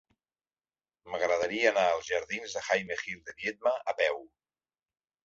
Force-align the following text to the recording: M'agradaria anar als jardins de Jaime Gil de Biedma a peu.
M'agradaria 1.11 1.67
anar 1.71 1.83
als 1.89 2.07
jardins 2.13 2.55
de 2.57 2.63
Jaime 2.69 2.97
Gil 3.03 3.21
de 3.29 3.37
Biedma 3.43 3.75
a 3.93 3.97
peu. 4.01 4.19